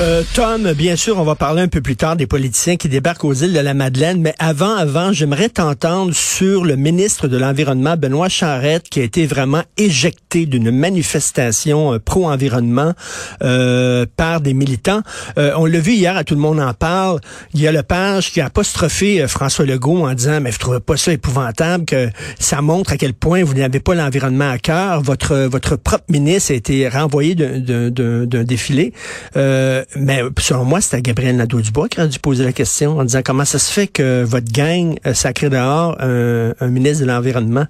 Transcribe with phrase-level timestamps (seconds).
[0.00, 3.24] Euh, Tom, bien sûr, on va parler un peu plus tard des politiciens qui débarquent
[3.24, 7.96] aux îles de la Madeleine, mais avant, avant, j'aimerais t'entendre sur le ministre de l'Environnement,
[7.96, 12.92] Benoît Charette, qui a été vraiment éjecté d'une manifestation euh, pro-environnement
[13.42, 15.00] euh, par des militants.
[15.36, 17.18] on l'a vu hier, à tout le monde en parle.
[17.52, 20.80] Il y a le page qui a apostrophé François Legault en disant, mais vous trouvez
[20.80, 25.02] pas ça épouvantable que ça montre à quel point vous n'avez pas l'environnement à cœur.
[25.02, 28.92] Votre votre propre ministre a été renvoyé d'un défilé
[29.96, 33.44] mais selon moi, c'était Gabriel Nadeau-Dubois qui a dû poser la question en disant comment
[33.44, 37.66] ça se fait que votre gang euh, sacré dehors un, un ministre de l'Environnement?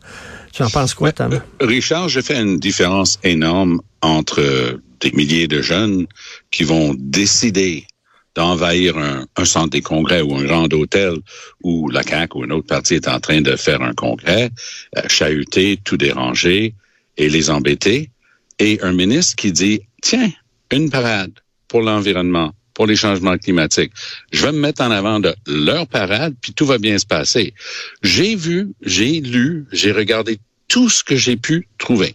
[0.52, 1.32] Tu en penses quoi, Tom?
[1.32, 6.06] Euh, Richard, je fais une différence énorme entre des milliers de jeunes
[6.50, 7.86] qui vont décider
[8.34, 11.14] d'envahir un, un, centre des congrès ou un grand hôtel
[11.62, 14.50] où la CAQ ou une autre partie est en train de faire un congrès,
[14.96, 16.74] euh, chahuter, tout déranger
[17.16, 18.10] et les embêter,
[18.58, 20.30] et un ministre qui dit, tiens,
[20.70, 21.32] une parade,
[21.68, 23.92] pour l'environnement, pour les changements climatiques.
[24.32, 27.54] Je vais me mettre en avant de leur parade, puis tout va bien se passer.
[28.02, 32.14] J'ai vu, j'ai lu, j'ai regardé tout ce que j'ai pu trouver.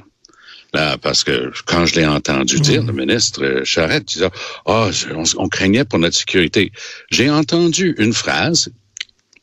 [0.73, 2.87] Là, parce que quand je l'ai entendu dire, mmh.
[2.87, 4.29] le ministre Charette disait,
[4.65, 4.89] oh,
[5.37, 6.71] on, craignait pour notre sécurité.
[7.11, 8.71] J'ai entendu une phrase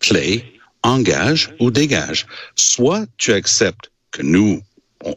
[0.00, 0.44] clé,
[0.82, 2.26] engage ou dégage.
[2.56, 4.60] Soit tu acceptes que nous,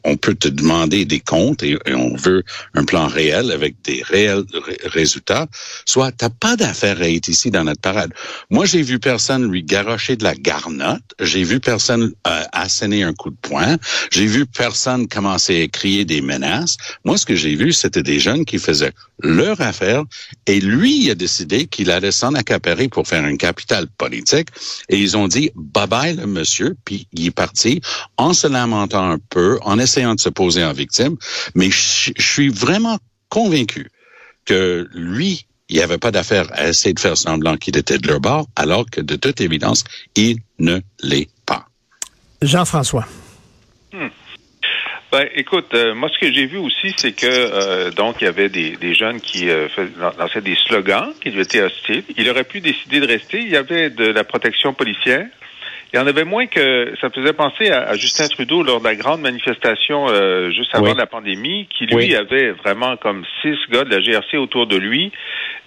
[0.03, 4.43] on peut te demander des comptes et, on veut un plan réel avec des réels
[4.85, 5.47] résultats,
[5.85, 8.13] soit t'as pas d'affaire à être ici dans notre parade.
[8.49, 13.13] Moi, j'ai vu personne lui garocher de la garnotte, j'ai vu personne euh, asséner un
[13.13, 13.77] coup de poing,
[14.11, 16.77] j'ai vu personne commencer à crier des menaces.
[17.03, 20.03] Moi, ce que j'ai vu, c'était des jeunes qui faisaient leur affaire
[20.47, 24.49] et lui, il a décidé qu'il allait s'en accaparer pour faire une capitale politique.
[24.89, 27.81] Et ils ont dit bye bye le monsieur, puis il est parti
[28.17, 31.17] en se lamentant un peu, essayant de se poser en victime,
[31.55, 32.97] mais je, suis vraiment
[33.29, 33.89] convaincu
[34.45, 38.07] que lui, il n'y avait pas d'affaire à essayer de faire semblant qu'il était de
[38.07, 39.83] leur bord, alors que de toute évidence,
[40.15, 41.65] il ne l'est pas.
[42.41, 43.07] Jean-François.
[43.93, 44.09] Hmm.
[45.13, 48.27] Ben, écoute, euh, moi, ce que j'ai vu aussi, c'est que euh, donc il y
[48.27, 49.67] avait des, jeunes qui euh,
[50.17, 52.03] lançaient des slogans qui étaient hostiles.
[52.17, 53.37] Il aurait pu décider de rester.
[53.37, 55.27] Il y avait de la protection policière.
[55.93, 58.95] Il y en avait moins que ça faisait penser à, Justin Trudeau lors de la
[58.95, 63.91] grande manifestation euh, juste avant la pandémie, qui lui avait vraiment comme six gars de
[63.91, 65.11] la GRC autour de lui,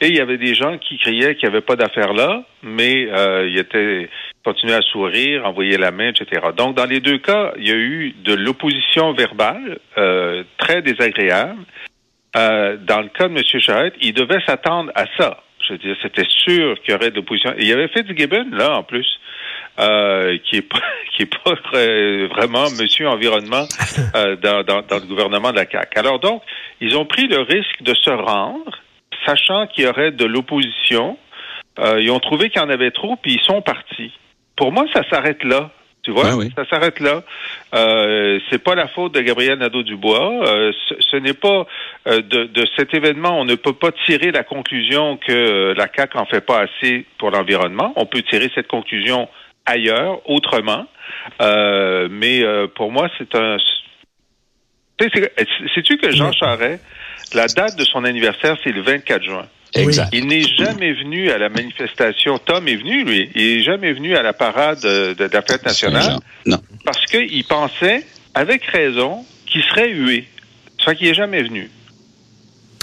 [0.00, 3.09] et il y avait des gens qui criaient qu'il n'y avait pas d'affaires là, mais
[3.09, 4.09] euh, il était
[4.44, 6.48] continuait à sourire, envoyer la main, etc.
[6.56, 11.65] Donc dans les deux cas, il y a eu de l'opposition verbale euh, très désagréable.
[12.36, 13.42] Euh, dans le cas de M.
[13.60, 15.42] Charette, il devait s'attendre à ça.
[15.66, 17.54] Je veux dire, c'était sûr qu'il y aurait de l'opposition.
[17.59, 19.06] Il y avait fait du Gibbon, là, en plus.
[19.78, 20.81] Euh, qui est pas
[21.16, 21.54] qui est pas
[22.34, 23.66] vraiment Monsieur Environnement
[24.14, 25.98] euh, dans, dans, dans, le gouvernement de la CAC.
[25.98, 26.42] Alors donc,
[26.81, 28.70] ils ont pris le risque de se rendre,
[29.26, 31.19] sachant qu'il y aurait de l'opposition.
[31.78, 34.12] Euh, ils ont trouvé qu'il y en avait trop, puis ils sont partis.
[34.56, 35.70] Pour moi, ça s'arrête là.
[36.03, 37.25] Tu vois, ça s'arrête là.
[37.75, 40.47] Euh, c'est pas la faute de Gabriel Nadeau-Dubois.
[40.47, 41.66] Euh, ce, n'est pas
[42.06, 46.25] de, de, cet événement, on ne peut pas tirer la conclusion que la CAC en
[46.25, 47.92] fait pas assez pour l'environnement.
[47.97, 49.28] On peut tirer cette conclusion
[49.66, 50.87] ailleurs, autrement.
[51.41, 53.59] Euh, mais euh, pour moi, c'est un.
[54.99, 56.82] Sais-tu que Jean Charest,
[57.34, 59.47] la date de son anniversaire, c'est le 24 juin.
[59.75, 60.09] Exact.
[60.12, 62.38] Il n'est jamais venu à la manifestation.
[62.38, 63.31] Tom est venu, lui.
[63.34, 66.19] Il n'est jamais venu à la parade de, de la fête nationale.
[66.47, 66.59] Non.
[66.84, 70.27] Parce qu'il pensait, avec raison, qu'il serait hué.
[70.83, 71.69] Ça qu'il n'est jamais venu.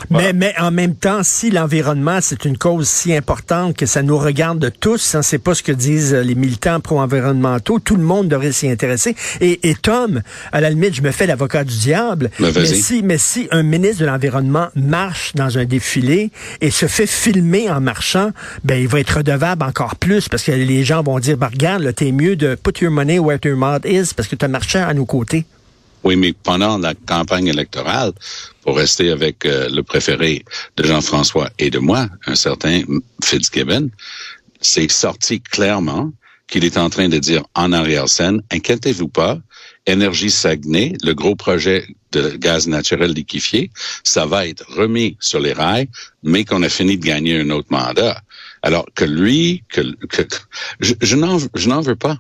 [0.10, 4.18] Mais, mais en même temps, si l'environnement, c'est une cause si importante que ça nous
[4.18, 8.52] regarde tous, hein, c'est pas ce que disent les militants pro-environnementaux, tout le monde devrait
[8.52, 9.16] s'y intéresser.
[9.42, 10.22] Et, et, Tom,
[10.52, 13.64] à la limite, je me fais l'avocat du diable, ben, mais, si, mais si un
[13.64, 16.32] ministre de l'Environnement marche dans un défilé
[16.62, 18.32] et se fait filmer en marchant,
[18.64, 21.94] ben il va être redevable encore plus parce que les gens vont dire, ben, regarde,
[21.96, 24.80] t'es mieux de put your money where your mouth is parce que tu as marché
[24.80, 25.46] à nos côtés.
[26.04, 28.12] Oui, mais pendant la campagne électorale,
[28.62, 30.44] pour rester avec euh, le préféré
[30.78, 32.82] de Jean-François et de moi, un certain
[33.24, 33.90] Fitzgibbon,
[34.62, 36.12] c'est sorti clairement
[36.48, 39.40] qu'il est en train de dire en arrière-scène, inquiétez-vous pas,
[39.86, 43.70] Énergie Saguenay, le gros projet de gaz naturel liquéfié,
[44.04, 45.90] ça va être remis sur les rails,
[46.22, 48.22] mais qu'on a fini de gagner un autre mandat.
[48.62, 50.22] Alors que lui, que, que
[50.80, 52.20] je, je n'en veux pas.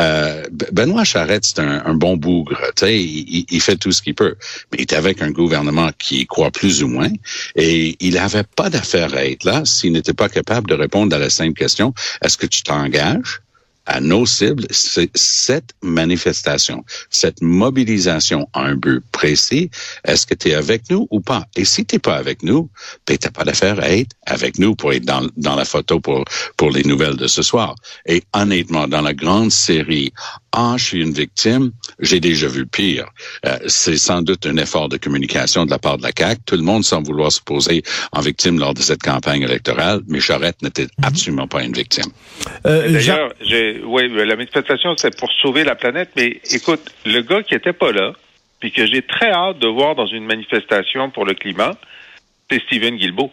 [0.00, 2.56] Euh, Benoît Charette, c'est un, bon bougre.
[2.82, 4.36] Il, il, fait tout ce qu'il peut.
[4.70, 7.10] Mais il est avec un gouvernement qui croit plus ou moins.
[7.56, 11.18] Et il n'avait pas d'affaire à être là s'il n'était pas capable de répondre à
[11.18, 13.40] la simple question, est-ce que tu t'engages?
[13.88, 19.70] À nos cibles, c'est cette manifestation, cette mobilisation à un but précis.
[20.04, 21.46] Est-ce que tu es avec nous ou pas?
[21.56, 22.68] Et si tu n'es pas avec nous,
[23.06, 26.00] ben, tu n'as pas d'affaire à être avec nous pour être dans, dans la photo
[26.00, 26.24] pour,
[26.56, 27.74] pour les nouvelles de ce soir.
[28.06, 30.12] Et honnêtement, dans la grande série
[30.52, 33.06] ah, je suis une victime, j'ai déjà vu pire.
[33.46, 36.40] Euh, c'est sans doute un effort de communication de la part de la CAQ.
[36.46, 37.82] Tout le monde semble vouloir se poser
[38.12, 41.04] en victime lors de cette campagne électorale, mais Charette n'était mhm.
[41.04, 42.10] absolument pas une victime.
[42.66, 43.32] Euh, D'ailleurs,
[43.84, 47.92] oui, la manifestation, c'est pour sauver la planète, mais écoute, le gars qui était pas
[47.92, 48.12] là,
[48.60, 51.76] puis que j'ai très hâte de voir dans une manifestation pour le climat,
[52.50, 53.30] c'est Stephen Guilbeault.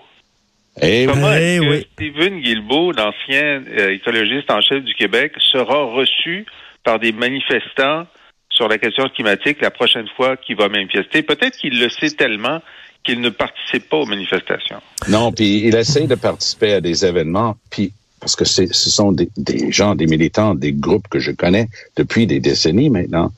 [0.82, 6.46] Eh Comment est-ce que Stephen Guilbeault, l'ancien euh, écologiste en chef du Québec, sera reçu
[6.84, 8.06] par des manifestants
[8.50, 11.24] sur la question climatique la prochaine fois qu'il va manifester?
[11.24, 12.62] Peut-être qu'il le sait tellement
[13.06, 14.82] qu'il ne participe pas aux manifestations.
[15.08, 17.94] Non, puis il essaie de participer à des événements, puis
[18.26, 22.26] parce que ce sont des, des, gens, des militants, des groupes que je connais depuis
[22.26, 23.32] des décennies maintenant.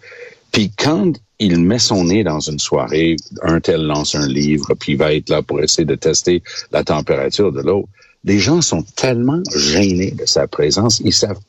[0.54, 4.94] Puis quand il met son nez dans une soirée, un tel lance un livre, puis
[4.94, 6.42] il va être là pour essayer de tester
[6.72, 7.90] la température de l'eau.
[8.24, 11.42] Les gens sont tellement gênés de sa présence, ils savent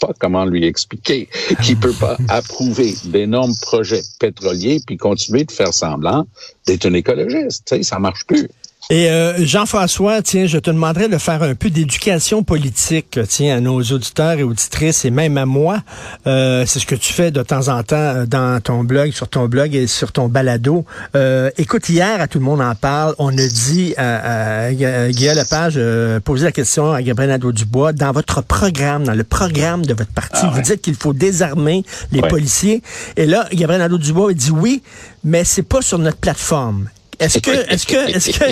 [0.00, 1.28] pas comment lui expliquer
[1.64, 6.28] qu'il peut pas approuver d'énormes projets pétroliers puis continuer de faire semblant
[6.68, 7.64] d'être un écologiste.
[7.66, 8.48] Tu sais, ça marche plus.
[8.90, 13.60] Et euh, Jean-François, tiens, je te demanderais de faire un peu d'éducation politique, tiens, à
[13.60, 15.78] nos auditeurs et auditrices et même à moi.
[16.26, 19.28] Euh, c'est ce que tu fais de temps en temps euh, dans ton blog, sur
[19.28, 20.84] ton blog et sur ton balado.
[21.16, 25.36] Euh, écoute, hier, à tout le monde en parle, on a dit à, à, Guillaume
[25.36, 29.94] Lepage, euh, poser la question à Gabriel Nadeau-Dubois, dans votre programme, dans le programme de
[29.94, 32.82] votre parti, ah vous dites qu'il faut désarmer les policiers.
[33.16, 34.82] Et là, Gabriel Nadeau-Dubois dit oui,
[35.24, 36.88] mais c'est pas sur notre plateforme.
[37.18, 38.44] Est-ce que, est-ce que, est-ce que,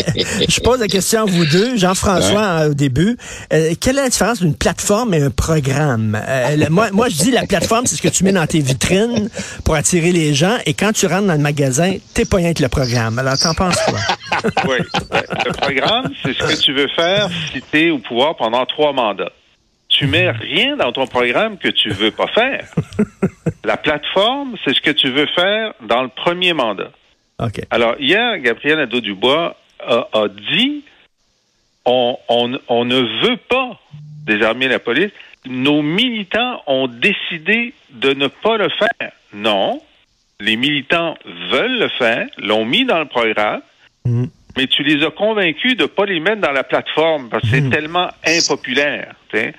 [0.49, 3.17] je pose la question à vous deux, Jean-François au début,
[3.53, 6.21] euh, quelle est la différence d'une plateforme et un programme?
[6.29, 9.29] Euh, moi, moi, je dis la plateforme, c'est ce que tu mets dans tes vitrines
[9.65, 12.63] pour attirer les gens, et quand tu rentres dans le magasin, t'es pas rien que
[12.63, 13.19] le programme.
[13.19, 13.99] Alors, t'en penses quoi?
[14.69, 14.79] oui.
[15.45, 19.33] Le programme, c'est ce que tu veux faire si t'es au pouvoir pendant trois mandats.
[19.89, 22.67] Tu mets rien dans ton programme que tu veux pas faire.
[23.65, 26.91] La plateforme, c'est ce que tu veux faire dans le premier mandat.
[27.71, 30.85] Alors, hier, Gabriel Nadeau-Dubois a, a, dit
[31.85, 33.81] on, on, on ne veut pas
[34.27, 35.11] désarmer la police.
[35.47, 39.13] Nos militants ont décidé de ne pas le faire.
[39.33, 39.81] Non,
[40.41, 41.17] les militants
[41.51, 43.63] veulent le faire, l'ont mis dans le programme,
[44.05, 44.25] mm.
[44.57, 47.49] mais tu les as convaincus de ne pas les mettre dans la plateforme parce que
[47.49, 47.71] c'est mm.
[47.71, 49.15] tellement impopulaire.
[49.33, 49.55] C'est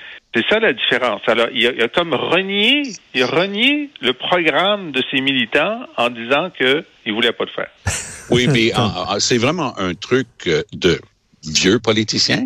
[0.49, 1.21] ça la différence.
[1.27, 2.83] Alors, il a, comme renié,
[3.13, 7.51] il a renié le programme de ses militants en disant qu'il ne voulait pas le
[7.51, 7.69] faire.
[8.29, 8.71] Oui, mais
[9.19, 10.99] c'est vraiment un truc euh, de
[11.45, 12.45] vieux politiciens,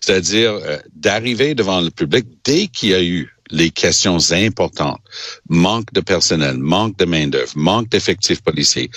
[0.00, 5.00] c'est-à-dire euh, d'arriver devant le public dès qu'il y a eu les questions importantes,
[5.48, 8.90] manque de personnel, manque de main-d'œuvre, manque d'effectifs policiers,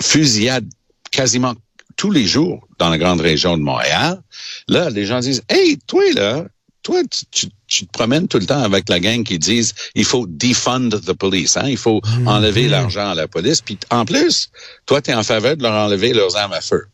[0.00, 0.68] fusillade
[1.10, 1.54] quasiment
[1.96, 4.20] tous les jours dans la grande région de Montréal.
[4.68, 6.44] Là, les gens disent, hey, toi là,
[6.82, 7.46] toi, tu,
[7.82, 11.56] te promènes tout le temps avec la gang qui disent il faut defund the police,
[11.56, 11.66] hein?
[11.66, 12.28] il faut mm-hmm.
[12.28, 13.60] enlever l'argent à la police.
[13.60, 14.50] Puis en plus,
[14.86, 16.84] toi, tu es en faveur de leur enlever leurs armes à feu.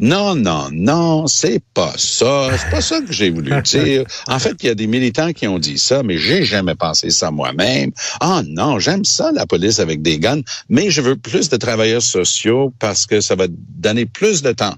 [0.00, 2.48] Non, non, non, c'est pas ça.
[2.58, 4.04] C'est pas ça que j'ai voulu dire.
[4.26, 7.10] En fait, il y a des militants qui ont dit ça, mais j'ai jamais pensé
[7.10, 7.92] ça moi-même.
[8.20, 12.02] Ah non, j'aime ça, la police avec des guns, mais je veux plus de travailleurs
[12.02, 14.74] sociaux parce que ça va donner plus de temps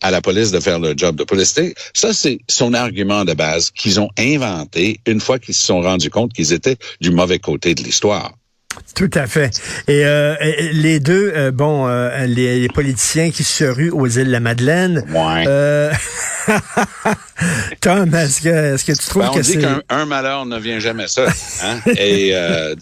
[0.00, 1.54] à la police de faire le job de police.
[1.94, 6.10] Ça, c'est son argument de base qu'ils ont inventé une fois qu'ils se sont rendus
[6.10, 8.32] compte qu'ils étaient du mauvais côté de l'histoire.
[8.94, 9.50] Tout à fait.
[9.86, 10.34] Et euh,
[10.72, 15.04] les deux, euh, bon, euh, les, politiciens qui se ruent aux îles de la Madeleine.
[15.10, 15.44] Ouais.
[17.80, 19.64] Tom, est-ce que, est-ce que tu trouves ben, que c'est...
[19.64, 21.28] On dit qu'un malheur ne vient jamais seul.
[21.62, 21.80] Hein?
[21.96, 22.34] Et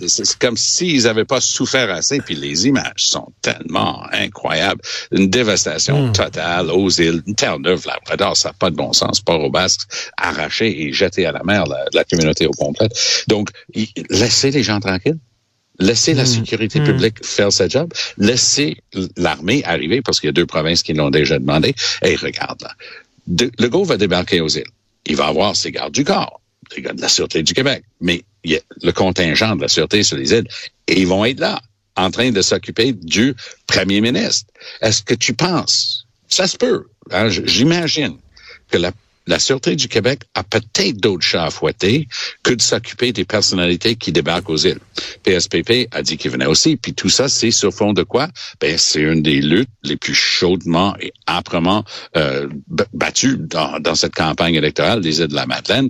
[0.06, 2.20] c'est comme s'ils n'avaient pas souffert assez.
[2.20, 4.80] Puis les images sont tellement incroyables.
[5.12, 6.12] Une dévastation hmm.
[6.12, 7.22] totale aux îles.
[7.26, 9.20] Une Terre-Neuve, Labrador, ça n'a pas de bon sens.
[9.20, 9.82] Port au Basque,
[10.16, 12.88] arraché et jeté à la mer, la, la communauté au complet.
[13.28, 13.50] Donc,
[14.10, 15.18] laissez les gens tranquilles.
[15.78, 16.26] Laissez la hmm.
[16.26, 16.85] sécurité hmm.
[16.85, 17.92] publique faire sa job.
[18.18, 18.76] Laissez
[19.16, 21.75] l'armée arriver, parce qu'il y a deux provinces qui l'ont déjà demandé.
[22.02, 22.75] Et regarde là.
[23.26, 24.64] le gars va débarquer aux îles.
[25.06, 26.40] Il va avoir ses gardes du corps,
[26.76, 27.85] les gars de la Sûreté du Québec.
[28.00, 30.49] Mais il y a le contingent de la Sûreté sur les îles.
[30.88, 31.61] Et ils vont être là,
[31.97, 33.35] en train de s'occuper du
[33.66, 34.52] premier ministre.
[34.80, 38.18] Est-ce que tu penses, ça se peut, hein, j'imagine,
[38.71, 38.92] que la
[39.26, 42.09] la Sûreté du Québec a peut-être d'autres chats à fouetter
[42.42, 44.78] que de s'occuper des personnalités qui débarquent aux îles.
[45.25, 48.28] PSPP a dit qu'il venait aussi, puis tout ça, c'est sur fond de quoi?
[48.61, 51.85] Ben, c'est une des luttes les plus chaudement et âprement
[52.16, 52.49] euh,
[52.92, 55.88] battues dans, cette campagne électorale des îles de la Madeleine.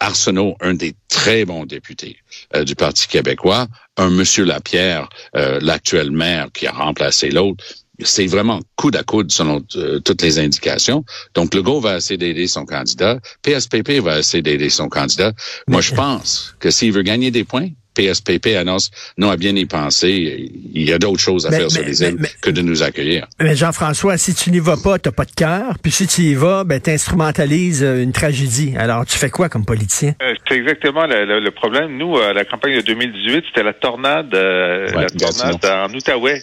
[0.00, 2.16] Arsenault, un des très bons députés
[2.54, 7.64] euh, du Parti québécois, un Monsieur Lapierre, euh, l'actuel maire qui a remplacé l'autre,
[8.00, 11.04] c'est vraiment coude à coude selon euh, toutes les indications.
[11.34, 13.18] Donc, Legault va essayer d'aider son candidat.
[13.42, 15.32] PSPP va essayer d'aider son candidat.
[15.68, 19.64] Moi, je pense que s'il veut gagner des points, PSPP annonce non à bien y
[19.64, 20.50] penser.
[20.74, 22.82] Il y a d'autres choses à Mais- faire sur les îles mais- que de nous
[22.82, 23.26] accueillir.
[23.40, 25.78] Mais Jean-François, si tu n'y vas pas, t'as pas de cœur.
[25.82, 28.74] Puis si tu y vas, ben t'instrumentalises euh, une tragédie.
[28.76, 30.14] Alors, tu fais quoi comme politicien?
[30.20, 31.96] Euh, C'est exactement le, le- le problème.
[31.96, 36.42] Nous, à la campagne de 2018, c'était la tornade, euh, Ouais, la tornade en Outaouais.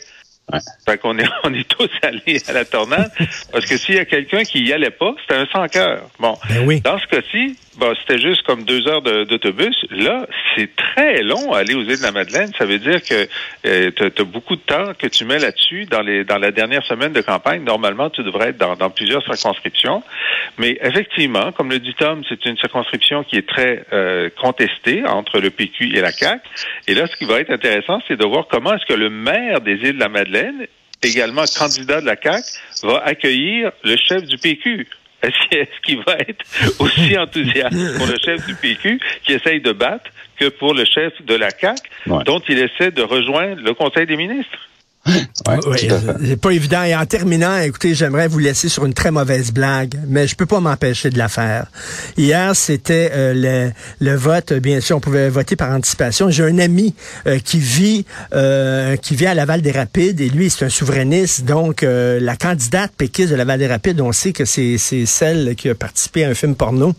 [0.54, 0.60] Ouais.
[0.86, 3.12] Fait qu'on est, on est tous allés à la tornade
[3.52, 6.10] parce que s'il y a quelqu'un qui y allait pas, c'était un sans cœur.
[6.20, 6.82] Bon, Ben oui.
[6.82, 9.76] dans ce cas-ci, bon, c'était juste comme deux heures d'autobus.
[9.90, 12.52] Là, c'est très long à aller aux îles de la Madeleine.
[12.58, 13.28] Ça veut dire que
[13.66, 16.86] euh, tu as, beaucoup de temps que tu mets là-dessus dans les dans la dernière
[16.86, 17.64] semaine de campagne.
[17.64, 20.04] Normalement, tu devrais être dans, dans plusieurs circonscriptions.
[20.58, 25.40] Mais effectivement, comme le dit Tom, c'est une circonscription qui est très euh, contestée entre
[25.40, 26.42] le PQ et la CAQ.
[26.88, 29.62] Et là, ce qui va être intéressant, c'est de voir comment est-ce que le maire
[29.62, 30.68] des îles de la Madeleine,
[31.02, 32.44] également candidat de la CAQ,
[32.84, 34.88] va accueillir le chef du PQ.
[35.24, 36.44] Est-ce qu'il- va être
[36.80, 41.14] aussi enthousiaste pour le chef du PQ qui essaye de battre que pour le chef
[41.24, 42.24] de la CAQ, Ouais.
[42.26, 44.58] dont il essaie de rejoindre le Conseil des ministres?
[45.06, 45.90] Ouais, fait.
[46.26, 46.84] c'est pas évident.
[46.84, 50.46] Et en terminant, écoutez, j'aimerais vous laisser sur une très mauvaise blague, mais je peux
[50.46, 51.66] pas m'empêcher de la faire.
[52.18, 54.54] Hier, c'était euh, le, le vote.
[54.54, 56.30] Bien sûr, on pouvait voter par anticipation.
[56.30, 56.96] J'ai un ami
[57.28, 61.44] euh, qui vit euh, qui vit à Laval des Rapides et lui, c'est un souverainiste.
[61.44, 65.56] Donc, euh, la candidate péquiste de Laval des Rapides, on sait que c'est c'est celle
[65.56, 66.94] qui a participé à un film porno.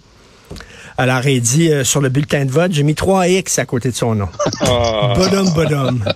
[0.96, 3.90] Alors, il dit euh, sur le bulletin de vote, j'ai mis 3 X à côté
[3.90, 4.28] de son nom.
[5.16, 6.04] Bodum, bodum.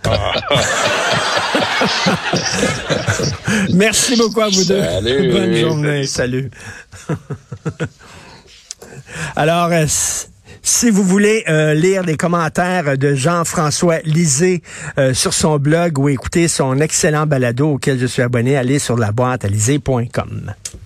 [3.75, 4.82] Merci beaucoup à vous deux.
[4.82, 5.32] Salut.
[5.32, 6.06] Bonne journée.
[6.06, 6.50] Salut.
[9.37, 9.87] Alors, euh,
[10.62, 14.62] si vous voulez euh, lire les commentaires de Jean-François Lisée
[14.99, 18.97] euh, sur son blog ou écouter son excellent balado auquel je suis abonné, allez sur
[18.97, 20.54] la boîte à.